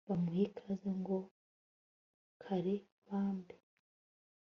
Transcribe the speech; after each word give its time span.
Bamuha 0.07 0.41
ikaze 0.47 0.89
ngo 0.99 1.17
kare 2.41 2.75
bambe 3.05 3.55